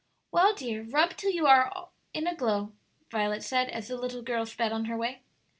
"Well, 0.31 0.55
dear, 0.55 0.81
rub 0.81 1.15
till 1.15 1.29
you 1.29 1.45
are 1.45 1.89
in 2.11 2.25
a 2.25 2.33
glow," 2.33 2.73
Violet 3.11 3.43
said, 3.43 3.69
as 3.69 3.89
the 3.89 3.95
little 3.97 4.23
girl 4.23 4.47
sped 4.47 4.71
on 4.73 4.85
her 4.85 4.97
way. 4.97 5.21